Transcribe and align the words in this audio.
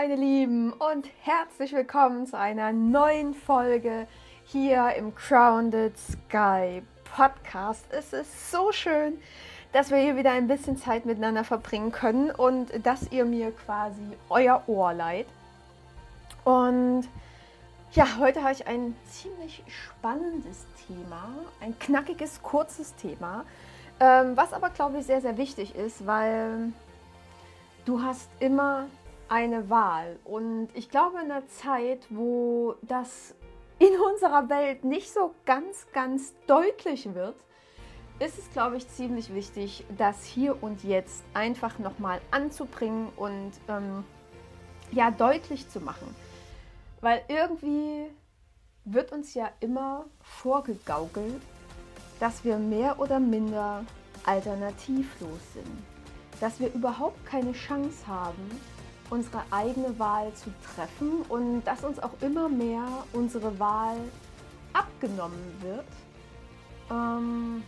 meine 0.00 0.16
Lieben, 0.16 0.72
und 0.72 1.10
herzlich 1.24 1.74
willkommen 1.74 2.26
zu 2.26 2.38
einer 2.38 2.72
neuen 2.72 3.34
Folge 3.34 4.06
hier 4.46 4.94
im 4.94 5.14
Grounded 5.14 5.92
Sky 5.98 6.82
Podcast. 7.04 7.84
Es 7.90 8.14
ist 8.14 8.50
so 8.50 8.72
schön, 8.72 9.20
dass 9.74 9.90
wir 9.90 9.98
hier 9.98 10.16
wieder 10.16 10.30
ein 10.30 10.48
bisschen 10.48 10.78
Zeit 10.78 11.04
miteinander 11.04 11.44
verbringen 11.44 11.92
können 11.92 12.30
und 12.30 12.70
dass 12.82 13.12
ihr 13.12 13.26
mir 13.26 13.52
quasi 13.52 14.00
euer 14.30 14.62
Ohr 14.68 14.94
leiht. 14.94 15.26
Und 16.44 17.06
ja, 17.92 18.06
heute 18.18 18.40
habe 18.40 18.52
ich 18.52 18.66
ein 18.66 18.96
ziemlich 19.10 19.62
spannendes 19.68 20.64
Thema, 20.86 21.28
ein 21.60 21.78
knackiges, 21.78 22.42
kurzes 22.42 22.94
Thema, 22.94 23.44
ähm, 24.00 24.34
was 24.34 24.54
aber, 24.54 24.70
glaube 24.70 25.00
ich, 25.00 25.04
sehr, 25.04 25.20
sehr 25.20 25.36
wichtig 25.36 25.74
ist, 25.74 26.06
weil 26.06 26.72
du 27.84 28.00
hast 28.00 28.30
immer 28.38 28.86
eine 29.30 29.70
Wahl. 29.70 30.18
Und 30.24 30.68
ich 30.74 30.90
glaube, 30.90 31.20
in 31.20 31.30
einer 31.30 31.46
Zeit, 31.46 32.06
wo 32.10 32.74
das 32.82 33.34
in 33.78 33.98
unserer 34.12 34.50
Welt 34.50 34.84
nicht 34.84 35.10
so 35.10 35.34
ganz, 35.46 35.86
ganz 35.92 36.34
deutlich 36.46 37.14
wird, 37.14 37.36
ist 38.18 38.38
es, 38.38 38.50
glaube 38.52 38.76
ich, 38.76 38.86
ziemlich 38.88 39.32
wichtig, 39.32 39.86
das 39.96 40.24
hier 40.24 40.62
und 40.62 40.84
jetzt 40.84 41.24
einfach 41.32 41.78
nochmal 41.78 42.20
anzubringen 42.30 43.08
und 43.16 43.52
ähm, 43.68 44.04
ja, 44.90 45.10
deutlich 45.10 45.70
zu 45.70 45.80
machen. 45.80 46.14
Weil 47.00 47.22
irgendwie 47.28 48.10
wird 48.84 49.12
uns 49.12 49.32
ja 49.32 49.50
immer 49.60 50.04
vorgegaukelt, 50.20 51.40
dass 52.18 52.44
wir 52.44 52.58
mehr 52.58 52.98
oder 52.98 53.20
minder 53.20 53.84
alternativlos 54.26 55.40
sind. 55.54 55.84
Dass 56.40 56.60
wir 56.60 56.74
überhaupt 56.74 57.24
keine 57.24 57.52
Chance 57.52 58.06
haben, 58.06 58.50
unsere 59.10 59.42
eigene 59.50 59.98
Wahl 59.98 60.32
zu 60.34 60.50
treffen 60.74 61.22
und 61.28 61.64
dass 61.64 61.84
uns 61.84 61.98
auch 61.98 62.12
immer 62.20 62.48
mehr 62.48 62.86
unsere 63.12 63.58
Wahl 63.58 63.96
abgenommen 64.72 65.56
wird 65.60 65.84
ähm, 66.90 67.62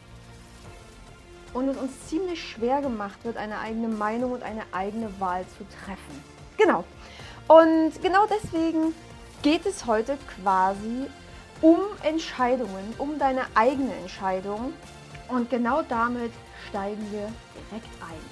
und 1.53 1.69
es 1.69 1.77
uns 1.77 1.93
ziemlich 2.09 2.43
schwer 2.43 2.81
gemacht 2.81 3.19
wird, 3.25 3.37
eine 3.37 3.59
eigene 3.59 3.89
Meinung 3.89 4.33
und 4.33 4.43
eine 4.43 4.63
eigene 4.73 5.09
Wahl 5.20 5.45
zu 5.59 5.67
treffen. 5.85 6.25
Genau. 6.57 6.85
Und 7.48 8.01
genau 8.01 8.27
deswegen 8.27 8.95
geht 9.43 9.67
es 9.67 9.87
heute 9.87 10.17
quasi 10.43 11.07
um 11.61 11.79
Entscheidungen, 12.03 12.95
um 12.98 13.19
deine 13.19 13.43
eigene 13.55 13.95
Entscheidung. 13.95 14.73
Und 15.29 15.51
genau 15.51 15.83
damit 15.83 16.33
steigen 16.69 17.11
wir 17.11 17.29
direkt 17.70 17.89
ein. 18.01 18.31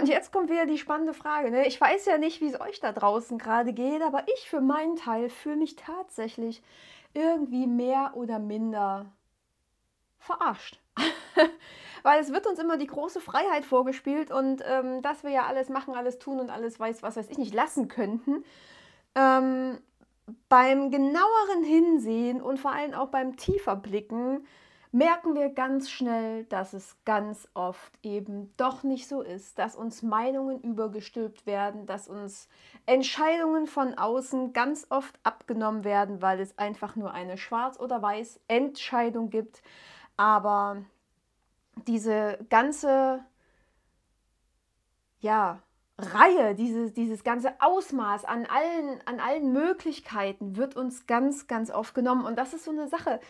Und 0.00 0.08
jetzt 0.08 0.32
kommt 0.32 0.48
wieder 0.48 0.64
die 0.64 0.78
spannende 0.78 1.12
Frage. 1.12 1.50
Ne? 1.50 1.66
Ich 1.66 1.78
weiß 1.78 2.06
ja 2.06 2.16
nicht, 2.16 2.40
wie 2.40 2.48
es 2.48 2.58
euch 2.58 2.80
da 2.80 2.92
draußen 2.92 3.36
gerade 3.36 3.74
geht, 3.74 4.00
aber 4.00 4.24
ich 4.34 4.48
für 4.48 4.62
meinen 4.62 4.96
Teil 4.96 5.28
fühle 5.28 5.56
mich 5.56 5.76
tatsächlich 5.76 6.62
irgendwie 7.12 7.66
mehr 7.66 8.12
oder 8.14 8.38
minder 8.38 9.12
verarscht. 10.18 10.80
Weil 12.02 12.20
es 12.20 12.32
wird 12.32 12.46
uns 12.46 12.58
immer 12.58 12.78
die 12.78 12.86
große 12.86 13.20
Freiheit 13.20 13.66
vorgespielt 13.66 14.30
und 14.30 14.62
ähm, 14.66 15.02
dass 15.02 15.22
wir 15.22 15.30
ja 15.32 15.44
alles 15.44 15.68
machen, 15.68 15.94
alles 15.94 16.18
tun 16.18 16.40
und 16.40 16.48
alles 16.48 16.80
weiß, 16.80 17.02
was 17.02 17.16
weiß 17.16 17.28
ich 17.28 17.36
nicht 17.36 17.52
lassen 17.52 17.88
könnten. 17.88 18.42
Ähm, 19.14 19.78
beim 20.48 20.90
genaueren 20.90 21.62
Hinsehen 21.62 22.40
und 22.40 22.58
vor 22.58 22.72
allem 22.72 22.94
auch 22.94 23.08
beim 23.08 23.36
tiefer 23.36 23.76
Blicken 23.76 24.46
merken 24.92 25.34
wir 25.34 25.50
ganz 25.50 25.90
schnell, 25.90 26.44
dass 26.44 26.72
es 26.72 26.96
ganz 27.04 27.48
oft 27.54 27.92
eben 28.02 28.52
doch 28.56 28.82
nicht 28.82 29.06
so 29.08 29.22
ist, 29.22 29.58
dass 29.58 29.76
uns 29.76 30.02
Meinungen 30.02 30.60
übergestülpt 30.60 31.46
werden, 31.46 31.86
dass 31.86 32.08
uns 32.08 32.48
Entscheidungen 32.86 33.66
von 33.66 33.94
außen 33.94 34.52
ganz 34.52 34.86
oft 34.90 35.18
abgenommen 35.22 35.84
werden, 35.84 36.22
weil 36.22 36.40
es 36.40 36.58
einfach 36.58 36.96
nur 36.96 37.12
eine 37.12 37.38
Schwarz- 37.38 37.78
oder 37.78 38.02
Weiß-Entscheidung 38.02 39.30
gibt. 39.30 39.62
Aber 40.16 40.82
diese 41.86 42.38
ganze, 42.50 43.24
ja, 45.20 45.60
Reihe, 45.98 46.54
dieses, 46.54 46.94
dieses 46.94 47.24
ganze 47.24 47.52
Ausmaß 47.60 48.24
an 48.24 48.46
allen, 48.46 49.00
an 49.04 49.20
allen 49.20 49.52
Möglichkeiten 49.52 50.56
wird 50.56 50.74
uns 50.74 51.06
ganz, 51.06 51.46
ganz 51.46 51.70
oft 51.70 51.94
genommen. 51.94 52.24
Und 52.24 52.36
das 52.36 52.54
ist 52.54 52.64
so 52.64 52.70
eine 52.70 52.88
Sache 52.88 53.20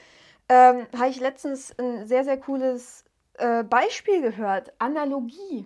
ähm, 0.50 0.88
habe 0.98 1.08
ich 1.08 1.20
letztens 1.20 1.72
ein 1.78 2.08
sehr, 2.08 2.24
sehr 2.24 2.36
cooles 2.36 3.04
äh, 3.34 3.62
Beispiel 3.62 4.20
gehört. 4.20 4.72
Analogie. 4.80 5.64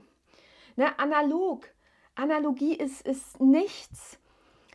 Ne, 0.76 0.98
analog. 0.98 1.66
Analogie 2.14 2.74
ist, 2.74 3.00
ist 3.00 3.40
nichts. 3.40 4.18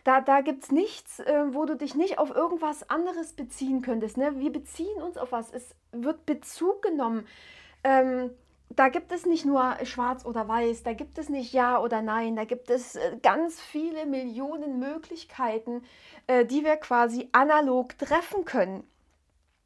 Da, 0.04 0.20
da 0.20 0.42
gibt 0.42 0.64
es 0.64 0.72
nichts, 0.72 1.20
äh, 1.20 1.54
wo 1.54 1.66
du 1.66 1.78
dich 1.78 1.94
nicht 1.94 2.18
auf 2.18 2.32
irgendwas 2.32 2.90
anderes 2.90 3.34
beziehen 3.34 3.84
könntest. 3.84 4.18
Ne? 4.18 4.40
Wir 4.40 4.52
beziehen 4.52 5.00
uns 5.00 5.16
auf 5.16 5.32
was. 5.32 5.52
Es 5.54 5.76
wird 5.92 6.26
Bezug 6.26 6.82
genommen. 6.82 7.28
Ähm, 7.84 8.32
da 8.70 8.90
gibt 8.90 9.12
es 9.12 9.28
nicht 9.28 9.46
nur 9.46 9.78
schwarz 9.84 10.26
oder 10.26 10.48
weiß, 10.48 10.82
da 10.84 10.94
gibt 10.94 11.20
es 11.20 11.30
nicht 11.30 11.54
ja 11.54 11.80
oder 11.80 12.02
nein, 12.02 12.36
da 12.36 12.46
gibt 12.46 12.70
es 12.70 12.96
äh, 12.96 13.18
ganz 13.22 13.62
viele 13.62 14.06
Millionen 14.08 14.80
Möglichkeiten, 14.80 15.84
äh, 16.26 16.46
die 16.46 16.64
wir 16.64 16.78
quasi 16.78 17.30
analog 17.32 17.98
treffen 17.98 18.46
können. 18.46 18.84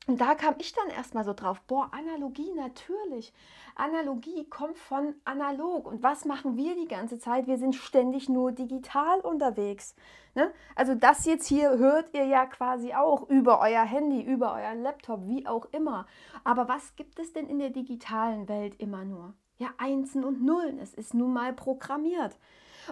Und 0.06 0.20
da 0.20 0.36
kam 0.36 0.56
ich 0.58 0.74
dann 0.74 0.90
erstmal 0.90 1.24
so 1.24 1.34
drauf, 1.34 1.62
boah, 1.62 1.90
Analogie 1.94 2.52
natürlich. 2.56 3.34
Analogie 3.76 4.44
kommt 4.50 4.78
von 4.78 5.16
analog. 5.24 5.88
Und 5.88 6.04
was 6.04 6.26
machen 6.26 6.58
wir 6.58 6.76
die 6.76 6.90
ganze 6.90 7.20
Zeit? 7.20 7.48
Wir 7.48 7.58
sind 7.58 7.74
ständig 7.74 8.28
nur 8.28 8.52
digital 8.52 9.22
unterwegs. 9.22 9.96
Ne? 10.36 10.52
Also 10.76 10.94
das 10.94 11.26
jetzt 11.26 11.48
hier 11.48 11.78
hört 11.78 12.14
ihr 12.14 12.26
ja 12.26 12.46
quasi 12.46 12.94
auch 12.94 13.30
über 13.30 13.62
euer 13.62 13.84
Handy, 13.84 14.22
über 14.22 14.54
euren 14.54 14.84
Laptop, 14.84 15.22
wie 15.28 15.48
auch 15.48 15.68
immer. 15.72 16.06
Aber 16.44 16.68
was 16.68 16.96
gibt 16.98 17.20
es 17.20 17.32
denn 17.32 17.48
in 17.48 17.60
der 17.60 17.70
digitalen 17.70 18.50
Welt 18.50 18.76
immer 18.82 19.06
nur? 19.06 19.34
Ja, 19.58 19.70
Einsen 19.78 20.26
und 20.26 20.44
Nullen. 20.44 20.80
Es 20.80 20.94
ist 20.94 21.14
nun 21.14 21.32
mal 21.32 21.54
programmiert. 21.54 22.38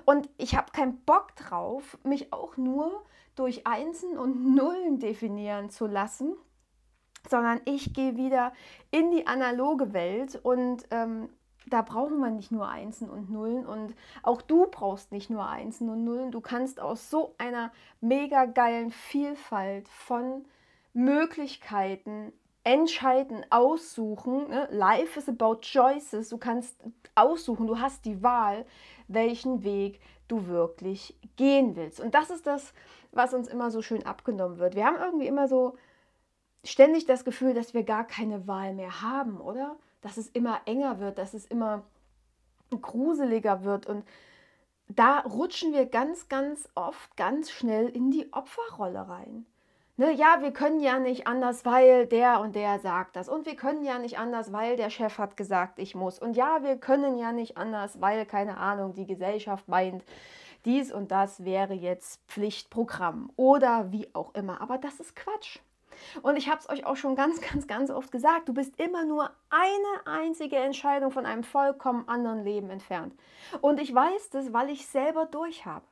Und 0.05 0.29
ich 0.38 0.55
habe 0.55 0.72
keinen 0.72 1.01
Bock 1.01 1.35
drauf, 1.35 1.97
mich 2.03 2.31
auch 2.31 2.55
nur 2.55 3.03
durch 3.35 3.67
Einsen 3.67 4.17
und 4.17 4.55
Nullen 4.55 4.99
definieren 4.99 5.69
zu 5.69 5.88
lassen 5.88 6.38
sondern 7.29 7.61
ich 7.65 7.93
gehe 7.93 8.17
wieder 8.17 8.53
in 8.89 9.11
die 9.11 9.27
analoge 9.27 9.93
Welt 9.93 10.39
und 10.43 10.85
ähm, 10.91 11.29
da 11.67 11.81
brauchen 11.81 12.19
wir 12.19 12.31
nicht 12.31 12.51
nur 12.51 12.67
Einsen 12.67 13.09
und 13.09 13.29
Nullen 13.29 13.65
und 13.65 13.95
auch 14.23 14.41
du 14.41 14.67
brauchst 14.69 15.11
nicht 15.11 15.29
nur 15.29 15.47
Einsen 15.47 15.89
und 15.89 16.03
Nullen. 16.03 16.31
Du 16.31 16.41
kannst 16.41 16.79
aus 16.79 17.09
so 17.09 17.35
einer 17.37 17.71
mega 17.99 18.45
geilen 18.45 18.91
Vielfalt 18.91 19.87
von 19.87 20.45
Möglichkeiten 20.93 22.33
entscheiden, 22.63 23.45
aussuchen. 23.49 24.49
Ne? 24.49 24.67
Life 24.71 25.19
is 25.19 25.29
about 25.29 25.61
choices. 25.61 26.29
Du 26.29 26.37
kannst 26.37 26.75
aussuchen, 27.15 27.67
du 27.67 27.79
hast 27.79 28.05
die 28.05 28.21
Wahl, 28.23 28.65
welchen 29.07 29.63
Weg 29.63 29.99
du 30.27 30.47
wirklich 30.47 31.15
gehen 31.35 31.75
willst. 31.75 31.99
Und 31.99 32.15
das 32.15 32.29
ist 32.29 32.47
das, 32.47 32.73
was 33.11 33.33
uns 33.33 33.47
immer 33.47 33.71
so 33.71 33.81
schön 33.81 34.05
abgenommen 34.05 34.57
wird. 34.57 34.75
Wir 34.75 34.85
haben 34.85 34.97
irgendwie 34.97 35.27
immer 35.27 35.47
so 35.47 35.75
ständig 36.63 37.05
das 37.05 37.25
Gefühl, 37.25 37.53
dass 37.53 37.73
wir 37.73 37.83
gar 37.83 38.05
keine 38.05 38.47
Wahl 38.47 38.73
mehr 38.73 39.01
haben, 39.01 39.39
oder? 39.39 39.75
Dass 40.01 40.17
es 40.17 40.27
immer 40.29 40.61
enger 40.66 40.99
wird, 40.99 41.17
dass 41.17 41.33
es 41.33 41.45
immer 41.45 41.83
gruseliger 42.69 43.63
wird. 43.63 43.85
Und 43.85 44.05
da 44.87 45.19
rutschen 45.19 45.73
wir 45.73 45.85
ganz, 45.85 46.29
ganz 46.29 46.69
oft 46.75 47.16
ganz 47.17 47.52
schnell 47.52 47.87
in 47.87 48.11
die 48.11 48.31
Opferrolle 48.34 49.08
rein. 49.08 49.46
Ne, 49.97 50.11
ja, 50.13 50.41
wir 50.41 50.52
können 50.52 50.79
ja 50.79 50.99
nicht 50.99 51.28
anders, 51.28 51.66
weil 51.66 52.08
der 52.08 52.40
und 52.40 52.55
der 52.55 52.79
sagt 52.79 53.16
das. 53.16 53.29
Und 53.29 53.46
wir 53.46 53.55
können 53.55 53.84
ja 53.84 53.99
nicht 53.99 54.17
anders, 54.17 54.52
weil 54.52 54.75
der 54.78 54.90
Chef 54.90 55.17
hat 55.17 55.37
gesagt, 55.37 55.79
ich 55.79 55.96
muss. 55.96 56.17
Und 56.17 56.35
ja, 56.35 56.63
wir 56.63 56.78
können 56.78 57.17
ja 57.17 57.31
nicht 57.31 57.58
anders, 57.58 58.02
weil, 58.02 58.25
keine 58.25 58.58
Ahnung, 58.58 58.93
die 58.93 59.05
Gesellschaft 59.05 59.67
meint, 59.67 60.03
dies 60.66 60.91
und 60.91 61.11
das 61.11 61.43
wäre 61.43 61.73
jetzt 61.73 62.22
Pflichtprogramm 62.28 63.31
oder 63.35 63.91
wie 63.91 64.08
auch 64.13 64.34
immer. 64.34 64.61
Aber 64.61 64.78
das 64.78 64.99
ist 64.99 65.16
Quatsch. 65.16 65.59
Und 66.22 66.38
ich 66.38 66.49
habe 66.49 66.59
es 66.59 66.70
euch 66.70 66.85
auch 66.85 66.96
schon 66.96 67.16
ganz, 67.16 67.41
ganz, 67.52 67.67
ganz 67.67 67.90
oft 67.90 68.11
gesagt, 68.11 68.49
du 68.49 68.53
bist 68.53 68.79
immer 68.79 69.05
nur 69.05 69.32
eine 69.49 70.05
einzige 70.05 70.58
Entscheidung 70.58 71.11
von 71.11 71.26
einem 71.26 71.43
vollkommen 71.43 72.08
anderen 72.08 72.43
Leben 72.43 72.70
entfernt. 72.70 73.14
Und 73.61 73.79
ich 73.79 73.93
weiß 73.93 74.29
das, 74.32 74.53
weil 74.53 74.70
ich 74.70 74.88
selber 74.88 75.26
durch 75.26 75.66
habe. 75.66 75.85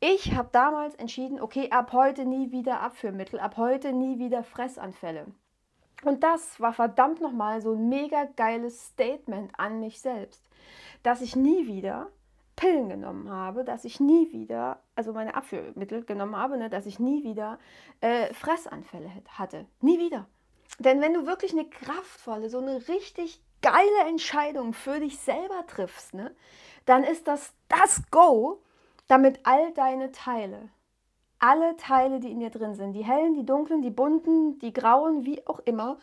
Ich 0.00 0.34
habe 0.34 0.48
damals 0.52 0.94
entschieden, 0.94 1.40
okay, 1.40 1.70
ab 1.70 1.92
heute 1.92 2.24
nie 2.24 2.52
wieder 2.52 2.80
Abführmittel, 2.80 3.38
ab 3.38 3.58
heute 3.58 3.92
nie 3.92 4.18
wieder 4.18 4.42
Fressanfälle. 4.42 5.26
Und 6.04 6.22
das 6.22 6.58
war 6.58 6.72
verdammt 6.72 7.20
nochmal 7.20 7.60
so 7.60 7.74
ein 7.74 7.88
mega 7.90 8.24
geiles 8.36 8.86
Statement 8.86 9.52
an 9.58 9.80
mich 9.80 10.00
selbst, 10.00 10.42
dass 11.02 11.20
ich 11.20 11.36
nie 11.36 11.66
wieder 11.66 12.10
Pillen 12.56 12.88
genommen 12.88 13.30
habe, 13.30 13.64
dass 13.64 13.84
ich 13.84 14.00
nie 14.00 14.32
wieder, 14.32 14.80
also 15.00 15.14
meine 15.14 15.34
Abführmittel 15.34 16.04
genommen 16.04 16.36
habe, 16.36 16.58
ne, 16.58 16.68
dass 16.68 16.84
ich 16.84 16.98
nie 16.98 17.24
wieder 17.24 17.58
äh, 18.02 18.34
Fressanfälle 18.34 19.10
hatte. 19.30 19.64
Nie 19.80 19.98
wieder. 19.98 20.26
Denn 20.78 21.00
wenn 21.00 21.14
du 21.14 21.26
wirklich 21.26 21.52
eine 21.52 21.64
kraftvolle, 21.64 22.50
so 22.50 22.58
eine 22.58 22.86
richtig 22.86 23.40
geile 23.62 24.08
Entscheidung 24.08 24.74
für 24.74 25.00
dich 25.00 25.18
selber 25.18 25.66
triffst, 25.66 26.12
ne, 26.12 26.34
dann 26.84 27.02
ist 27.02 27.26
das 27.26 27.54
das 27.68 28.02
Go, 28.10 28.62
damit 29.08 29.40
all 29.44 29.72
deine 29.72 30.12
Teile, 30.12 30.68
alle 31.38 31.78
Teile, 31.78 32.20
die 32.20 32.30
in 32.30 32.40
dir 32.40 32.50
drin 32.50 32.74
sind, 32.74 32.92
die 32.92 33.04
hellen, 33.04 33.32
die 33.32 33.46
dunklen, 33.46 33.80
die 33.80 33.90
bunten, 33.90 34.58
die 34.58 34.74
grauen, 34.74 35.24
wie 35.24 35.46
auch 35.46 35.60
immer, 35.60 35.98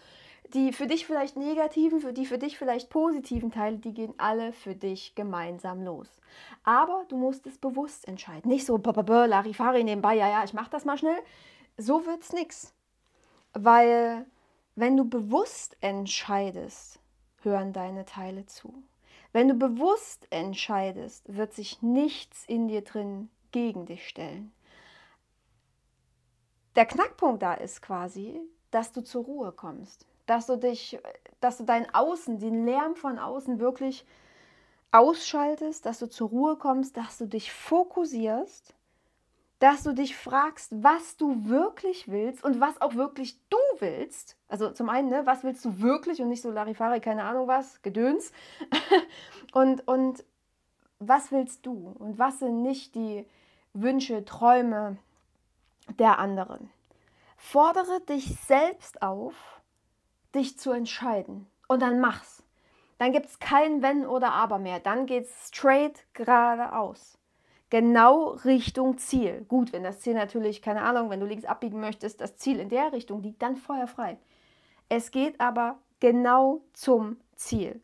die 0.53 0.73
für 0.73 0.87
dich 0.87 1.05
vielleicht 1.05 1.37
negativen, 1.37 1.99
für 1.99 2.13
die 2.13 2.25
für 2.25 2.37
dich 2.37 2.57
vielleicht 2.57 2.89
positiven 2.89 3.51
Teile, 3.51 3.77
die 3.77 3.93
gehen 3.93 4.13
alle 4.17 4.53
für 4.53 4.75
dich 4.75 5.15
gemeinsam 5.15 5.83
los. 5.83 6.09
Aber 6.63 7.05
du 7.09 7.17
musst 7.17 7.47
es 7.47 7.57
bewusst 7.57 8.07
entscheiden. 8.07 8.49
Nicht 8.49 8.65
so, 8.65 8.77
Larifari 8.77 9.83
nebenbei, 9.83 10.15
ja, 10.15 10.29
ja, 10.29 10.43
ich 10.43 10.53
mach 10.53 10.67
das 10.67 10.85
mal 10.85 10.97
schnell. 10.97 11.17
So 11.77 12.05
wird's 12.05 12.33
nix. 12.33 12.73
Weil, 13.53 14.25
wenn 14.75 14.97
du 14.97 15.05
bewusst 15.05 15.77
entscheidest, 15.81 16.99
hören 17.41 17.73
deine 17.73 18.05
Teile 18.05 18.45
zu. 18.45 18.83
Wenn 19.31 19.47
du 19.47 19.53
bewusst 19.53 20.27
entscheidest, 20.29 21.23
wird 21.33 21.53
sich 21.53 21.81
nichts 21.81 22.45
in 22.45 22.67
dir 22.67 22.81
drin 22.81 23.29
gegen 23.51 23.85
dich 23.85 24.07
stellen. 24.07 24.51
Der 26.75 26.85
Knackpunkt 26.85 27.41
da 27.41 27.53
ist 27.53 27.81
quasi, 27.81 28.39
dass 28.71 28.91
du 28.91 29.01
zur 29.01 29.23
Ruhe 29.23 29.51
kommst 29.51 30.05
dass 30.27 30.45
du 30.45 30.57
dich, 30.57 30.99
dass 31.39 31.57
du 31.57 31.63
dein 31.63 31.93
Außen, 31.93 32.39
den 32.39 32.65
Lärm 32.65 32.95
von 32.95 33.17
außen 33.17 33.59
wirklich 33.59 34.05
ausschaltest, 34.91 35.85
dass 35.85 35.99
du 35.99 36.07
zur 36.07 36.29
Ruhe 36.29 36.55
kommst, 36.55 36.95
dass 36.95 37.17
du 37.17 37.25
dich 37.27 37.51
fokussierst, 37.51 38.73
dass 39.59 39.83
du 39.83 39.93
dich 39.93 40.15
fragst, 40.15 40.71
was 40.83 41.17
du 41.17 41.45
wirklich 41.45 42.07
willst 42.07 42.43
und 42.43 42.61
was 42.61 42.79
auch 42.79 42.95
wirklich 42.95 43.39
du 43.49 43.57
willst. 43.79 44.37
Also 44.47 44.69
zum 44.71 44.89
einen, 44.89 45.09
ne, 45.09 45.25
was 45.25 45.43
willst 45.43 45.65
du 45.65 45.81
wirklich 45.81 46.21
und 46.21 46.29
nicht 46.29 46.43
so 46.43 46.51
Larifari, 46.51 46.99
keine 47.01 47.23
Ahnung 47.23 47.47
was, 47.47 47.81
Gedöns. 47.81 48.31
und, 49.53 49.87
und 49.87 50.23
was 50.99 51.31
willst 51.31 51.65
du 51.65 51.95
und 51.97 52.19
was 52.19 52.39
sind 52.39 52.61
nicht 52.61 52.95
die 52.95 53.25
Wünsche, 53.73 54.25
Träume 54.25 54.97
der 55.99 56.19
anderen. 56.19 56.69
Fordere 57.37 58.01
dich 58.01 58.35
selbst 58.41 59.01
auf, 59.01 59.56
dich 60.33 60.57
zu 60.57 60.71
entscheiden. 60.71 61.47
Und 61.67 61.81
dann 61.81 61.99
mach's. 61.99 62.43
Dann 62.97 63.11
gibt 63.11 63.27
es 63.27 63.39
kein 63.39 63.81
Wenn 63.81 64.05
oder 64.05 64.31
Aber 64.31 64.57
mehr. 64.57 64.79
Dann 64.79 65.05
geht 65.05 65.25
es 65.25 65.47
straight 65.47 66.05
geradeaus. 66.13 67.17
Genau 67.69 68.29
Richtung 68.45 68.97
Ziel. 68.97 69.45
Gut, 69.49 69.73
wenn 69.73 69.83
das 69.83 69.99
Ziel 69.99 70.13
natürlich, 70.13 70.61
keine 70.61 70.83
Ahnung, 70.83 71.09
wenn 71.09 71.19
du 71.19 71.25
links 71.25 71.45
abbiegen 71.45 71.81
möchtest, 71.81 72.21
das 72.21 72.37
Ziel 72.37 72.59
in 72.59 72.69
der 72.69 72.93
Richtung 72.93 73.21
liegt, 73.21 73.41
dann 73.41 73.57
feuerfrei. 73.57 74.17
Es 74.87 75.11
geht 75.11 75.39
aber 75.41 75.77
genau 75.99 76.61
zum 76.73 77.17
Ziel. 77.35 77.81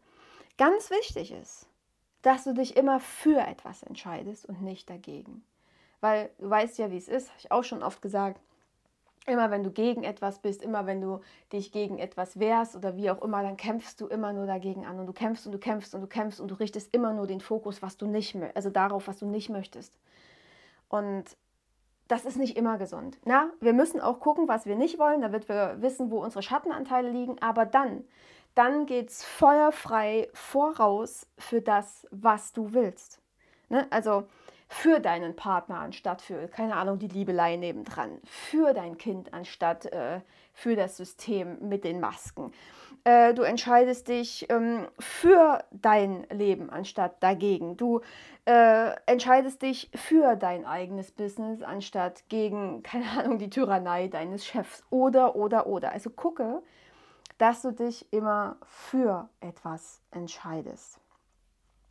Ganz 0.58 0.90
wichtig 0.90 1.34
ist, 1.34 1.68
dass 2.22 2.46
du 2.46 2.54
dich 2.54 2.78
immer 2.78 3.02
für 3.02 3.40
etwas 3.40 3.84
entscheidest 3.84 4.46
und 4.46 4.62
nicht 4.62 4.90
dagegen. 4.90 5.44
Weil 6.00 6.30
du 6.38 6.50
weißt 6.50 6.78
ja, 6.78 6.90
wie 6.90 6.98
es 6.98 7.10
ist, 7.10 7.30
habe 7.30 7.40
ich 7.40 7.52
auch 7.52 7.64
schon 7.64 7.84
oft 7.84 8.02
gesagt, 8.02 8.40
Immer 9.26 9.52
wenn 9.52 9.64
du 9.64 9.72
gegen 9.72 10.04
etwas 10.04 10.40
bist, 10.40 10.62
immer 10.62 10.86
wenn 10.86 11.00
du 11.00 11.22
dich 11.54 11.72
gegen 11.72 11.98
etwas 11.98 12.40
wehrst 12.40 12.76
oder 12.76 12.98
wie 12.98 13.10
auch 13.10 13.22
immer, 13.22 13.42
dann 13.42 13.56
kämpfst 13.56 14.02
du 14.02 14.08
immer 14.08 14.34
nur 14.34 14.46
dagegen 14.46 14.86
an 14.86 15.00
und 15.00 15.08
du 15.08 15.14
kämpfst 15.14 15.46
und 15.46 15.54
du 15.54 15.60
kämpfst 15.60 15.96
und 15.96 16.02
du 16.02 16.08
kämpfst 16.08 16.42
und 16.42 16.52
du 16.52 16.56
richtest 16.56 16.94
immer 16.94 17.14
nur 17.14 17.26
den 17.26 17.40
Fokus, 17.40 17.82
was 17.82 17.96
du 17.96 18.06
nicht, 18.06 18.36
also 18.54 18.70
darauf, 18.70 19.08
was 19.08 19.20
du 19.20 19.26
nicht 19.26 19.50
möchtest. 19.50 19.98
Und 20.90 21.38
das 22.08 22.26
ist 22.26 22.38
nicht 22.38 22.58
immer 22.58 22.78
gesund. 22.78 23.18
Na, 23.24 23.50
wir 23.62 23.74
müssen 23.74 24.02
auch 24.02 24.20
gucken, 24.20 24.48
was 24.48 24.66
wir 24.66 24.76
nicht 24.76 25.00
wollen, 25.00 25.22
damit 25.22 25.48
wir 25.48 25.78
wissen, 25.80 26.12
wo 26.12 26.22
unsere 26.22 26.44
Schattenanteile 26.44 27.10
liegen. 27.10 27.42
Aber 27.42 27.66
dann, 27.66 28.04
dann 28.56 28.86
geht 28.86 29.10
es 29.10 29.24
feuerfrei 29.24 30.30
voraus 30.34 31.28
für 31.38 31.62
das, 31.62 32.06
was 32.12 32.52
du 32.52 32.74
willst. 32.74 33.20
Ne? 33.70 33.88
Also 33.90 34.26
für 34.74 35.00
deinen 35.00 35.36
Partner 35.36 35.80
anstatt 35.80 36.22
für, 36.22 36.48
keine 36.48 36.76
Ahnung, 36.76 36.98
die 36.98 37.08
Liebelei 37.08 37.58
nebendran, 37.58 38.20
für 38.26 38.74
dein 38.74 38.98
Kind 38.98 39.34
anstatt 39.34 39.86
äh, 39.86 40.20
für 40.52 40.76
das 40.76 40.98
System 40.98 41.58
mit 41.70 41.84
den 41.84 42.00
Masken. 42.00 42.52
Äh, 43.04 43.36
du 43.36 43.44
entscheidest 43.44 44.08
dich 44.08 44.50
ähm, 44.50 44.88
für 44.98 45.64
dein 45.72 46.26
Leben 46.32 46.72
anstatt 46.72 47.22
dagegen. 47.22 47.78
Du 47.78 48.02
äh, 48.46 48.96
entscheidest 49.06 49.62
dich 49.62 49.92
für 49.94 50.36
dein 50.36 50.66
eigenes 50.66 51.12
Business 51.12 51.62
anstatt 51.62 52.28
gegen, 52.30 52.82
keine 52.84 53.06
Ahnung, 53.20 53.38
die 53.38 53.52
Tyrannei 53.52 54.08
deines 54.08 54.44
Chefs 54.46 54.84
oder, 54.90 55.36
oder, 55.36 55.68
oder. 55.68 55.92
Also 55.92 56.10
gucke, 56.10 56.64
dass 57.38 57.62
du 57.62 57.72
dich 57.72 58.12
immer 58.12 58.58
für 58.66 59.30
etwas 59.40 60.02
entscheidest. 60.12 61.03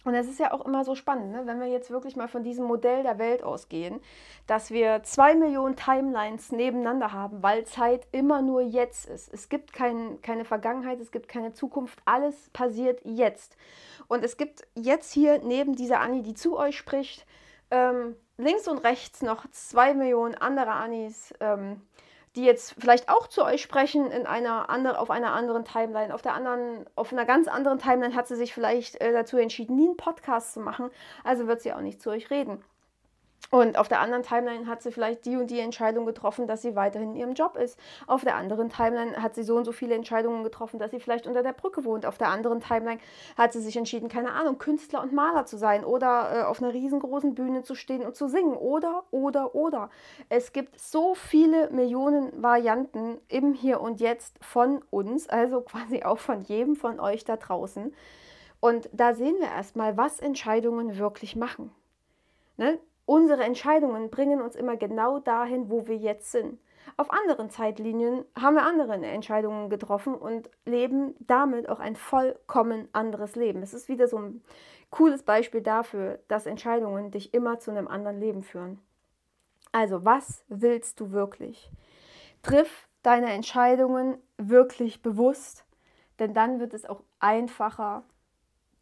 Und 0.05 0.15
es 0.15 0.29
ist 0.29 0.41
ja 0.41 0.53
auch 0.53 0.65
immer 0.67 0.85
so 0.85 0.95
spannend, 0.95 1.33
ne? 1.33 1.43
wenn 1.47 1.61
wir 1.61 1.69
jetzt 1.69 1.91
wirklich 1.91 2.17
mal 2.17 2.29
von 2.29 2.43
diesem 2.43 2.65
Modell 2.65 3.03
der 3.03 3.19
Welt 3.19 3.45
ausgehen, 3.45 4.01
dass 4.47 4.71
wir 4.71 5.03
zwei 5.05 5.35
Millionen 5.35 5.77
Timelines 5.77 6.51
nebeneinander 6.51 7.13
haben, 7.13 7.43
weil 7.43 7.65
Zeit 7.65 8.09
immer 8.11 8.43
nur 8.43 8.63
jetzt 8.63 9.09
ist. 9.09 9.33
Es 9.33 9.49
gibt 9.49 9.73
kein, 9.73 10.21
keine 10.21 10.45
Vergangenheit, 10.45 11.01
es 11.01 11.13
gibt 11.13 11.29
keine 11.29 11.53
Zukunft, 11.53 12.01
alles 12.05 12.51
passiert 12.51 13.01
jetzt. 13.05 13.57
Und 14.09 14.25
es 14.25 14.37
gibt 14.37 14.67
jetzt 14.75 15.13
hier 15.13 15.39
neben 15.39 15.77
dieser 15.77 16.01
Annie, 16.01 16.23
die 16.23 16.35
zu 16.35 16.57
euch 16.57 16.77
spricht, 16.77 17.25
ähm, 17.71 18.17
links 18.37 18.67
und 18.67 18.79
rechts 18.79 19.23
noch 19.23 19.49
zwei 19.51 19.95
Millionen 19.95 20.35
andere 20.35 20.73
Annis. 20.73 21.33
Ähm, 21.41 21.81
die 22.37 22.45
jetzt 22.45 22.75
vielleicht 22.79 23.09
auch 23.09 23.27
zu 23.27 23.45
euch 23.45 23.63
sprechen 23.63 24.11
in 24.11 24.27
einer 24.27 24.71
andere, 24.71 24.99
auf 24.99 25.11
einer 25.11 25.33
anderen 25.33 25.65
Timeline. 25.65 26.15
Auf 26.15 26.23
der 26.23 26.35
anderen, 26.35 26.87
auf 26.95 27.13
einer 27.13 27.27
ganz 27.27 27.49
anderen 27.49 27.79
Timeline 27.79 28.15
hat 28.15 28.27
sie 28.27 28.37
sich 28.37 28.55
vielleicht 28.55 29.01
äh, 29.01 29.13
dazu 29.13 29.37
entschieden, 29.37 29.77
nie 29.77 29.89
einen 29.89 29.97
Podcast 29.97 30.55
zu 30.55 30.61
machen. 30.61 30.91
Also 31.25 31.47
wird 31.47 31.61
sie 31.61 31.73
auch 31.73 31.81
nicht 31.81 32.01
zu 32.01 32.11
euch 32.11 32.31
reden. 32.31 32.65
Und 33.51 33.77
auf 33.77 33.89
der 33.89 34.01
anderen 34.01 34.23
Timeline 34.23 34.67
hat 34.67 34.83
sie 34.83 34.91
vielleicht 34.91 35.27
die 35.27 35.37
und 35.37 35.51
die 35.51 35.61
Entscheidung 35.61 36.07
getroffen, 36.07 36.47
dass 36.47 36.63
sie 36.63 36.75
weiterhin 36.75 37.11
in 37.11 37.17
ihrem 37.17 37.35
Job 37.35 37.57
ist. 37.57 37.79
Auf 38.07 38.23
der 38.23 38.37
anderen 38.37 38.71
Timeline 38.71 39.23
hat 39.23 39.35
sie 39.35 39.43
so 39.43 39.57
und 39.57 39.67
so 39.67 39.73
viele 39.73 39.95
Entscheidungen 39.95 40.43
getroffen, 40.43 40.79
dass 40.79 40.91
sie 40.91 41.01
vielleicht 41.01 41.27
unter 41.27 41.43
der 41.43 41.53
Brücke 41.53 41.85
wohnt. 41.85 42.07
Auf 42.07 42.17
der 42.17 42.29
anderen 42.29 42.61
Timeline 42.61 42.99
hat 43.37 43.53
sie 43.53 43.61
sich 43.61 43.77
entschieden, 43.77 44.09
keine 44.09 44.33
Ahnung, 44.33 44.59
Künstler 44.59 45.03
und 45.03 45.13
Maler 45.13 45.45
zu 45.45 45.59
sein 45.59 45.85
oder 45.85 46.31
äh, 46.35 46.43
auf 46.45 46.63
einer 46.63 46.73
riesengroßen 46.73 47.35
Bühne 47.35 47.63
zu 47.63 47.75
stehen 47.75 48.07
und 48.07 48.17
zu 48.17 48.27
singen. 48.27 48.57
Oder, 48.57 49.05
oder, 49.11 49.55
oder. 49.55 49.91
Es 50.31 50.53
gibt 50.53 50.81
so 50.81 51.15
viele 51.15 51.69
Millionen 51.71 52.43
Varianten 52.43 53.19
im 53.29 53.53
Hier 53.53 53.83
und 53.83 54.01
Jetzt 54.01 54.43
von 54.43 54.83
uns, 54.91 55.29
also 55.29 55.61
quasi 55.61 56.05
auch 56.05 56.19
von 56.19 56.41
jedem 56.41 56.75
von 56.75 56.99
euch 57.01 57.25
da 57.25 57.37
draußen. 57.37 57.95
Und 58.61 58.89
da 58.93 59.13
sehen 59.13 59.35
wir 59.41 59.49
erstmal, 59.49 59.97
was 59.97 60.21
Entscheidungen 60.21 60.97
wirklich 60.97 61.37
machen. 61.37 61.71
Ne? 62.57 62.79
Unsere 63.05 63.43
Entscheidungen 63.43 64.11
bringen 64.11 64.41
uns 64.41 64.55
immer 64.55 64.77
genau 64.77 65.19
dahin, 65.19 65.71
wo 65.71 65.87
wir 65.87 65.97
jetzt 65.97 66.31
sind. 66.31 66.59
Auf 66.97 67.11
anderen 67.11 67.51
Zeitlinien 67.51 68.25
haben 68.39 68.55
wir 68.55 68.65
andere 68.65 68.93
Entscheidungen 68.95 69.71
getroffen 69.71 70.15
und 70.15 70.51
leben 70.67 71.15
damit 71.21 71.69
auch 71.69 71.81
ein 71.81 71.97
vollkommen 71.97 72.89
anderes 72.93 73.35
Leben. 73.35 73.63
Es 73.63 73.75
ist 73.75 73.89
wieder 73.89 74.09
so 74.09 74.19
ein 74.19 74.43
cooles 74.91 75.23
Beispiel 75.23 75.63
dafür, 75.63 76.21
dass 76.29 76.47
Entscheidungen 76.47 77.11
dich 77.11 77.35
immer 77.35 77.59
zu 77.59 77.71
einem 77.71 77.89
anderen 77.89 78.21
Leben 78.21 78.43
führen. 78.43 78.79
Also, 79.73 80.05
was 80.05 80.45
willst 80.49 81.01
du 81.01 81.13
wirklich? 81.13 81.71
Triff 82.43 82.89
deine 83.03 83.33
Entscheidungen 83.33 84.19
wirklich 84.37 85.03
bewusst, 85.03 85.65
denn 86.19 86.35
dann 86.35 86.61
wird 86.61 86.75
es 86.75 86.85
auch 86.85 87.03
einfacher, 87.21 88.05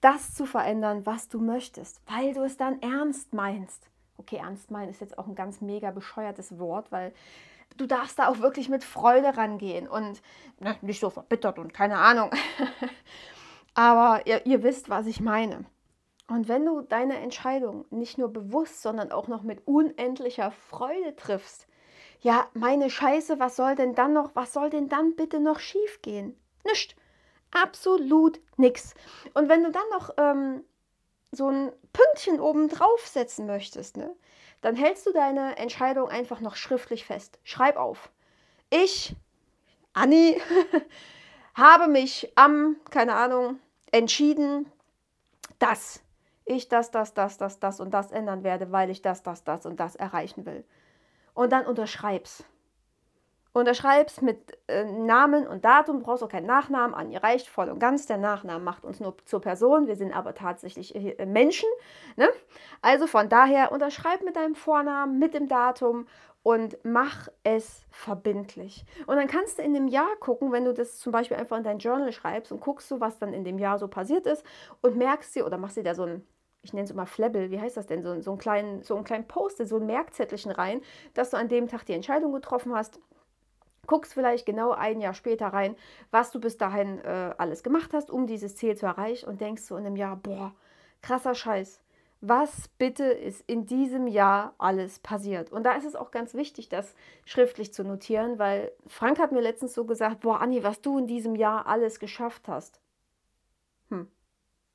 das 0.01 0.35
zu 0.35 0.47
verändern, 0.47 1.07
was 1.07 1.29
du 1.29 1.39
möchtest, 1.39 2.03
weil 2.11 2.35
du 2.35 2.43
es 2.43 2.57
dann 2.57 2.83
ernst 2.83 3.33
meinst 3.35 3.91
okay, 4.21 4.37
ernst 4.37 4.71
meinen 4.71 4.91
ist 4.91 5.01
jetzt 5.01 5.19
auch 5.19 5.27
ein 5.27 5.35
ganz 5.35 5.61
mega 5.61 5.91
bescheuertes 5.91 6.59
Wort, 6.59 6.93
weil 6.93 7.13
du 7.77 7.87
darfst 7.87 8.19
da 8.19 8.29
auch 8.29 8.39
wirklich 8.39 8.69
mit 8.69 8.85
Freude 8.85 9.37
rangehen 9.37 9.89
und 9.89 10.23
ne, 10.59 10.77
nicht 10.83 11.01
so 11.01 11.11
verbittert 11.11 11.59
und 11.59 11.73
keine 11.73 11.99
Ahnung. 11.99 12.31
Aber 13.75 14.27
ihr, 14.27 14.45
ihr 14.47 14.63
wisst, 14.63 14.91
was 14.91 15.07
ich 15.07 15.21
meine. 15.21 15.65
Und 16.29 16.49
wenn 16.49 16.65
du 16.65 16.83
deine 16.83 17.19
Entscheidung 17.19 17.87
nicht 17.91 18.19
nur 18.19 18.33
bewusst, 18.33 18.83
sondern 18.83 19.11
auch 19.11 19.27
noch 19.27 19.43
mit 19.43 19.67
unendlicher 19.67 20.53
Freude 20.53 21.17
triffst, 21.17 21.67
ja, 22.21 22.47
meine 22.53 22.91
Scheiße, 22.91 23.41
was 23.41 23.57
soll 23.57 23.75
denn 23.75 23.95
dann 23.95 24.13
noch, 24.13 24.35
was 24.35 24.53
soll 24.53 24.71
denn 24.71 24.89
dann 24.89 25.17
bitte 25.17 25.41
noch 25.41 25.59
schiefgehen? 25.59 26.37
Nicht. 26.65 26.95
Absolut 27.51 28.41
nichts. 28.57 28.95
Und 29.35 29.49
wenn 29.49 29.65
du 29.65 29.73
dann 29.73 29.89
noch 29.93 30.11
ähm, 30.19 30.63
so 31.33 31.49
ein 31.49 31.73
Pünktchen 31.93 32.41
oben 32.41 32.69
drauf 32.69 33.07
setzen 33.07 33.47
möchtest, 33.47 33.97
ne, 33.97 34.15
dann 34.61 34.77
hältst 34.77 35.07
du 35.07 35.13
deine 35.13 35.57
Entscheidung 35.57 36.09
einfach 36.09 36.41
noch 36.41 36.57
schriftlich 36.57 37.05
fest. 37.05 37.39
Schreib 37.45 37.77
auf. 37.77 38.11
Ich, 38.69 39.17
Anni, 39.93 40.41
habe 41.55 41.89
mich 41.89 42.33
am, 42.37 42.77
keine 42.91 43.15
Ahnung, 43.15 43.59
entschieden, 43.91 44.71
dass 45.59 46.03
ich 46.45 46.69
das, 46.69 46.91
das, 46.91 47.15
das, 47.15 47.39
das, 47.39 47.59
das 47.61 47.81
und 47.81 47.93
das 47.93 48.11
ändern 48.11 48.43
werde, 48.43 48.73
weil 48.73 48.91
ich 48.91 49.03
das, 49.03 49.23
das, 49.23 49.45
das 49.45 49.67
und 49.67 49.79
das 49.79 49.97
erreichen 49.97 50.47
will. 50.47 50.65
Und 51.35 51.53
dann 51.53 51.67
unterschreib's. 51.67 52.45
Unterschreibst 53.53 54.23
mit 54.23 54.57
äh, 54.69 54.85
Namen 54.85 55.49
und 55.49 55.65
Datum, 55.65 56.03
brauchst 56.03 56.23
auch 56.23 56.29
keinen 56.29 56.47
Nachnamen 56.47 56.95
an. 56.95 57.11
Ihr 57.11 57.23
reicht 57.23 57.49
voll 57.49 57.69
und 57.69 57.81
ganz. 57.81 58.07
Der 58.07 58.17
Nachname 58.17 58.63
macht 58.63 58.85
uns 58.85 59.01
nur 59.01 59.17
zur 59.25 59.41
Person. 59.41 59.89
Wir 59.89 59.97
sind 59.97 60.13
aber 60.13 60.35
tatsächlich 60.35 60.95
äh, 60.95 61.27
Menschen. 61.27 61.69
Ne? 62.17 62.29
Also 62.81 63.09
von 63.09 63.29
daher 63.29 63.73
unterschreib 63.73 64.23
mit 64.23 64.37
deinem 64.37 64.55
Vornamen, 64.55 65.19
mit 65.19 65.35
dem 65.35 65.49
Datum 65.49 66.07
und 66.45 66.79
mach 66.85 67.29
es 67.43 67.85
verbindlich. 67.91 68.85
Und 69.07 69.17
dann 69.17 69.27
kannst 69.27 69.59
du 69.59 69.63
in 69.63 69.75
dem 69.75 69.89
Jahr 69.89 70.15
gucken, 70.21 70.53
wenn 70.53 70.65
du 70.65 70.73
das 70.73 70.99
zum 70.99 71.11
Beispiel 71.11 71.37
einfach 71.37 71.57
in 71.57 71.65
dein 71.65 71.79
Journal 71.79 72.13
schreibst 72.13 72.53
und 72.53 72.61
guckst 72.61 72.89
du, 72.91 73.01
was 73.01 73.19
dann 73.19 73.33
in 73.33 73.45
dem 73.45 73.59
Jahr 73.59 73.79
so 73.79 73.89
passiert 73.89 74.27
ist 74.27 74.45
und 74.81 74.97
merkst 74.97 75.35
dir 75.35 75.45
oder 75.45 75.59
machst 75.59 75.77
dir 75.77 75.83
da 75.83 75.95
so 75.95 76.05
ein 76.05 76.27
ich 76.63 76.75
nenne 76.75 76.85
es 76.85 76.91
immer 76.91 77.07
Flabble, 77.07 77.51
wie 77.51 77.59
heißt 77.59 77.79
das 77.79 77.87
denn, 77.87 78.03
so, 78.03 78.21
so, 78.21 78.33
einen 78.33 78.39
kleinen, 78.39 78.83
so 78.83 78.95
einen 78.95 79.05
kleinen 79.05 79.27
Post, 79.27 79.67
so 79.67 79.77
ein 79.77 79.87
Merkzettelchen 79.87 80.51
rein, 80.51 80.83
dass 81.15 81.31
du 81.31 81.39
an 81.39 81.49
dem 81.49 81.69
Tag 81.69 81.87
die 81.87 81.95
Entscheidung 81.95 82.33
getroffen 82.33 82.75
hast 82.75 83.01
guckst 83.91 84.15
vielleicht 84.15 84.47
genau 84.47 84.71
ein 84.71 85.01
Jahr 85.01 85.15
später 85.15 85.49
rein, 85.49 85.75
was 86.13 86.31
du 86.31 86.41
bis 86.41 86.57
dahin 86.57 87.01
äh, 87.01 87.35
alles 87.39 87.65
gemacht 87.65 87.91
hast, 87.93 88.09
um 88.09 88.29
dieses 88.29 88.55
Ziel 88.55 88.77
zu 88.77 88.87
erreichen 88.87 89.29
und 89.29 89.41
denkst 89.41 89.63
so 89.63 89.77
in 89.77 89.85
einem 89.85 89.97
Jahr, 89.97 90.15
boah, 90.15 90.55
krasser 91.03 91.35
Scheiß. 91.35 91.81
Was 92.21 92.69
bitte 92.79 93.05
ist 93.05 93.43
in 93.49 93.67
diesem 93.67 94.07
Jahr 94.07 94.55
alles 94.59 95.01
passiert? 95.01 95.51
Und 95.51 95.65
da 95.65 95.73
ist 95.73 95.87
es 95.87 95.97
auch 95.97 96.13
ganz 96.13 96.35
wichtig, 96.35 96.69
das 96.69 96.95
schriftlich 97.25 97.75
zu 97.75 97.83
notieren, 97.83 98.39
weil 98.39 98.71
Frank 98.87 99.19
hat 99.19 99.33
mir 99.33 99.41
letztens 99.41 99.75
so 99.75 99.85
gesagt, 99.85 100.21
boah, 100.21 100.41
Anni, 100.41 100.63
was 100.63 100.81
du 100.81 100.99
in 100.99 101.09
diesem 101.09 101.35
Jahr 101.35 101.67
alles 101.67 101.99
geschafft 101.99 102.47
hast. 102.47 102.81
Hm, 103.89 104.07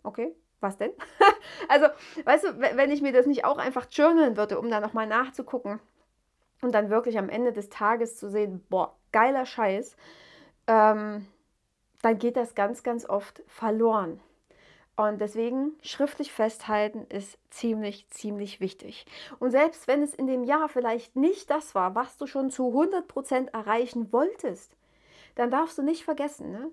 okay, 0.03 0.35
was 0.59 0.75
denn? 0.75 0.91
also, 1.69 1.85
weißt 2.25 2.43
du, 2.43 2.59
wenn 2.59 2.91
ich 2.91 3.01
mir 3.01 3.13
das 3.13 3.27
nicht 3.27 3.45
auch 3.45 3.59
einfach 3.59 3.87
journalen 3.89 4.35
würde, 4.35 4.59
um 4.59 4.69
da 4.69 4.81
nochmal 4.81 5.07
nachzugucken 5.07 5.79
und 6.65 6.71
dann 6.73 6.89
wirklich 6.89 7.17
am 7.17 7.29
Ende 7.29 7.53
des 7.53 7.69
Tages 7.69 8.17
zu 8.17 8.29
sehen, 8.29 8.65
boah, 8.69 8.95
geiler 9.11 9.45
Scheiß, 9.45 9.95
ähm, 10.67 11.27
dann 12.01 12.17
geht 12.17 12.35
das 12.35 12.55
ganz, 12.55 12.83
ganz 12.83 13.07
oft 13.07 13.43
verloren. 13.47 14.19
Und 14.97 15.19
deswegen 15.19 15.73
schriftlich 15.81 16.31
festhalten 16.31 17.05
ist 17.09 17.37
ziemlich, 17.49 18.09
ziemlich 18.09 18.61
wichtig. 18.61 19.05
Und 19.39 19.51
selbst 19.51 19.87
wenn 19.87 20.01
es 20.01 20.13
in 20.13 20.25
dem 20.25 20.43
Jahr 20.43 20.69
vielleicht 20.69 21.15
nicht 21.15 21.49
das 21.49 21.75
war, 21.75 21.95
was 21.95 22.17
du 22.17 22.27
schon 22.27 22.49
zu 22.49 22.69
100% 22.69 23.51
erreichen 23.51 24.11
wolltest, 24.13 24.75
dann 25.35 25.51
darfst 25.51 25.77
du 25.77 25.83
nicht 25.83 26.03
vergessen, 26.03 26.51
ne? 26.51 26.71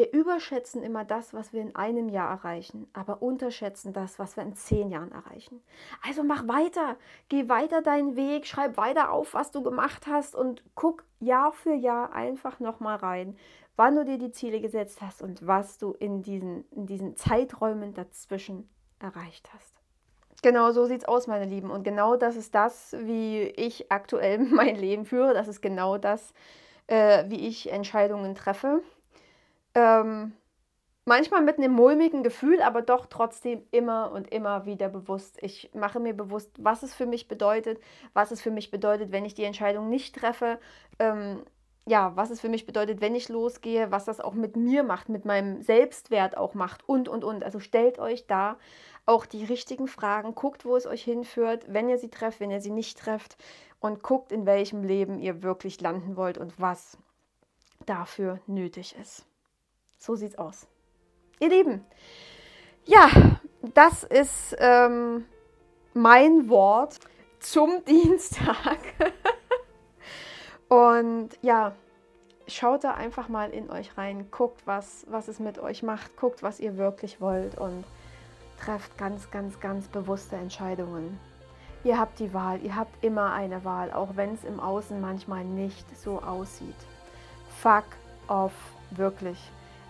Wir 0.00 0.14
überschätzen 0.14 0.82
immer 0.82 1.04
das, 1.04 1.34
was 1.34 1.52
wir 1.52 1.60
in 1.60 1.76
einem 1.76 2.08
Jahr 2.08 2.30
erreichen, 2.30 2.88
aber 2.94 3.20
unterschätzen 3.20 3.92
das, 3.92 4.18
was 4.18 4.34
wir 4.34 4.42
in 4.44 4.54
zehn 4.54 4.88
Jahren 4.88 5.12
erreichen. 5.12 5.60
Also 6.02 6.22
mach 6.22 6.48
weiter, 6.48 6.96
geh 7.28 7.50
weiter 7.50 7.82
deinen 7.82 8.16
Weg, 8.16 8.46
schreib 8.46 8.78
weiter 8.78 9.12
auf, 9.12 9.34
was 9.34 9.50
du 9.50 9.62
gemacht 9.62 10.06
hast 10.06 10.34
und 10.34 10.64
guck 10.74 11.04
Jahr 11.18 11.52
für 11.52 11.74
Jahr 11.74 12.14
einfach 12.14 12.60
nochmal 12.60 12.96
rein, 12.96 13.36
wann 13.76 13.94
du 13.94 14.06
dir 14.06 14.16
die 14.16 14.32
Ziele 14.32 14.62
gesetzt 14.62 15.02
hast 15.02 15.20
und 15.20 15.46
was 15.46 15.76
du 15.76 15.92
in 15.92 16.22
diesen, 16.22 16.64
in 16.70 16.86
diesen 16.86 17.14
Zeiträumen 17.14 17.92
dazwischen 17.92 18.70
erreicht 19.00 19.50
hast. 19.52 19.74
Genau 20.40 20.70
so 20.70 20.86
sieht 20.86 21.02
es 21.02 21.08
aus, 21.08 21.26
meine 21.26 21.44
Lieben. 21.44 21.70
Und 21.70 21.82
genau 21.82 22.16
das 22.16 22.36
ist 22.36 22.54
das, 22.54 22.96
wie 23.00 23.42
ich 23.42 23.92
aktuell 23.92 24.38
mein 24.50 24.76
Leben 24.76 25.04
führe. 25.04 25.34
Das 25.34 25.46
ist 25.46 25.60
genau 25.60 25.98
das, 25.98 26.32
äh, 26.86 27.28
wie 27.28 27.46
ich 27.46 27.70
Entscheidungen 27.70 28.34
treffe. 28.34 28.80
Ähm, 29.80 30.32
manchmal 31.06 31.40
mit 31.42 31.56
einem 31.56 31.72
mulmigen 31.72 32.22
Gefühl, 32.22 32.60
aber 32.60 32.82
doch 32.82 33.06
trotzdem 33.06 33.62
immer 33.70 34.12
und 34.12 34.30
immer 34.30 34.66
wieder 34.66 34.90
bewusst. 34.90 35.38
Ich 35.40 35.70
mache 35.74 36.00
mir 36.00 36.12
bewusst, 36.14 36.50
was 36.58 36.82
es 36.82 36.94
für 36.94 37.06
mich 37.06 37.28
bedeutet, 37.28 37.80
was 38.12 38.30
es 38.30 38.42
für 38.42 38.50
mich 38.50 38.70
bedeutet, 38.70 39.10
wenn 39.10 39.24
ich 39.24 39.34
die 39.34 39.44
Entscheidung 39.44 39.88
nicht 39.88 40.14
treffe. 40.14 40.58
Ähm, 40.98 41.44
ja, 41.86 42.12
was 42.14 42.30
es 42.30 42.42
für 42.42 42.50
mich 42.50 42.66
bedeutet, 42.66 43.00
wenn 43.00 43.14
ich 43.14 43.30
losgehe, 43.30 43.90
was 43.90 44.04
das 44.04 44.20
auch 44.20 44.34
mit 44.34 44.54
mir 44.54 44.82
macht, 44.82 45.08
mit 45.08 45.24
meinem 45.24 45.62
Selbstwert 45.62 46.36
auch 46.36 46.52
macht 46.52 46.86
und, 46.86 47.08
und, 47.08 47.24
und. 47.24 47.42
Also 47.42 47.58
stellt 47.58 47.98
euch 47.98 48.26
da 48.26 48.58
auch 49.06 49.24
die 49.24 49.44
richtigen 49.44 49.88
Fragen, 49.88 50.34
guckt, 50.34 50.66
wo 50.66 50.76
es 50.76 50.86
euch 50.86 51.02
hinführt, 51.02 51.64
wenn 51.68 51.88
ihr 51.88 51.98
sie 51.98 52.10
trefft, 52.10 52.38
wenn 52.40 52.50
ihr 52.50 52.60
sie 52.60 52.70
nicht 52.70 52.98
trefft 52.98 53.38
und 53.80 54.02
guckt, 54.02 54.30
in 54.30 54.44
welchem 54.44 54.84
Leben 54.84 55.18
ihr 55.18 55.42
wirklich 55.42 55.80
landen 55.80 56.16
wollt 56.16 56.36
und 56.36 56.60
was 56.60 56.98
dafür 57.86 58.40
nötig 58.46 58.94
ist. 59.00 59.24
So 60.00 60.16
sieht's 60.16 60.38
aus. 60.38 60.66
Ihr 61.40 61.50
Lieben, 61.50 61.84
ja, 62.86 63.08
das 63.74 64.02
ist 64.02 64.56
ähm, 64.58 65.26
mein 65.92 66.48
Wort 66.48 66.98
zum 67.38 67.84
Dienstag. 67.88 68.78
Und 70.68 71.30
ja, 71.42 71.74
schaut 72.48 72.84
da 72.84 72.94
einfach 72.94 73.28
mal 73.28 73.50
in 73.50 73.70
euch 73.70 73.98
rein, 73.98 74.30
guckt, 74.30 74.62
was, 74.64 75.04
was 75.10 75.28
es 75.28 75.38
mit 75.38 75.58
euch 75.58 75.82
macht, 75.82 76.16
guckt, 76.16 76.42
was 76.42 76.60
ihr 76.60 76.78
wirklich 76.78 77.20
wollt 77.20 77.58
und 77.58 77.84
trefft 78.58 78.96
ganz, 78.96 79.30
ganz, 79.30 79.60
ganz 79.60 79.88
bewusste 79.88 80.36
Entscheidungen. 80.36 81.20
Ihr 81.84 81.98
habt 81.98 82.18
die 82.20 82.32
Wahl, 82.32 82.62
ihr 82.62 82.74
habt 82.74 83.04
immer 83.04 83.32
eine 83.34 83.64
Wahl, 83.64 83.92
auch 83.92 84.16
wenn 84.16 84.32
es 84.32 84.44
im 84.44 84.60
Außen 84.60 84.98
manchmal 84.98 85.44
nicht 85.44 85.84
so 85.98 86.22
aussieht. 86.22 86.74
Fuck 87.60 87.84
off, 88.28 88.54
wirklich. 88.90 89.38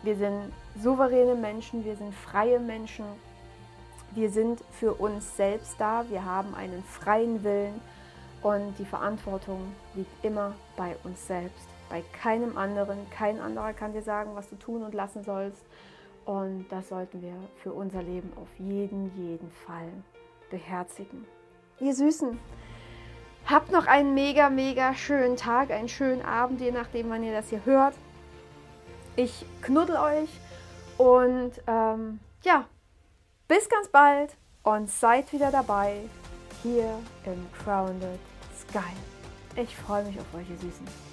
Wir 0.02 0.16
sind 0.16 0.52
souveräne 0.80 1.34
Menschen, 1.34 1.84
wir 1.84 1.96
sind 1.96 2.14
freie 2.14 2.58
Menschen. 2.58 3.04
Wir 4.12 4.30
sind 4.30 4.60
für 4.72 4.94
uns 4.94 5.36
selbst 5.36 5.76
da, 5.78 6.04
wir 6.08 6.24
haben 6.24 6.54
einen 6.54 6.82
freien 6.82 7.44
Willen 7.44 7.80
und 8.42 8.76
die 8.78 8.84
Verantwortung 8.84 9.72
liegt 9.94 10.24
immer 10.24 10.54
bei 10.76 10.96
uns 11.04 11.26
selbst, 11.26 11.68
bei 11.88 12.02
keinem 12.20 12.56
anderen. 12.56 12.98
Kein 13.10 13.40
anderer 13.40 13.72
kann 13.72 13.92
dir 13.92 14.02
sagen, 14.02 14.30
was 14.34 14.48
du 14.48 14.56
tun 14.56 14.82
und 14.82 14.94
lassen 14.94 15.22
sollst. 15.22 15.62
Und 16.24 16.66
das 16.70 16.88
sollten 16.88 17.22
wir 17.22 17.34
für 17.62 17.72
unser 17.72 18.02
Leben 18.02 18.32
auf 18.36 18.48
jeden, 18.58 19.12
jeden 19.16 19.50
Fall 19.50 19.88
beherzigen. 20.50 21.26
Ihr 21.78 21.94
Süßen, 21.94 22.38
habt 23.46 23.70
noch 23.70 23.86
einen 23.86 24.14
mega, 24.14 24.50
mega 24.50 24.94
schönen 24.94 25.36
Tag, 25.36 25.70
einen 25.70 25.88
schönen 25.88 26.22
Abend, 26.22 26.60
je 26.60 26.72
nachdem, 26.72 27.10
wann 27.10 27.22
ihr 27.22 27.32
das 27.32 27.50
hier 27.50 27.64
hört. 27.64 27.94
Ich 29.22 29.44
knuddel 29.60 29.96
euch 29.96 30.30
und 30.96 31.52
ähm, 31.66 32.20
ja, 32.42 32.64
bis 33.48 33.68
ganz 33.68 33.88
bald 33.88 34.34
und 34.62 34.90
seid 34.90 35.30
wieder 35.34 35.50
dabei 35.50 35.96
hier 36.62 36.98
im 37.26 37.46
Crowned 37.62 38.02
Sky. 38.58 38.96
Ich 39.56 39.76
freue 39.76 40.04
mich 40.04 40.18
auf 40.18 40.24
euch, 40.34 40.48
ihr 40.48 40.56
Süßen. 40.56 41.09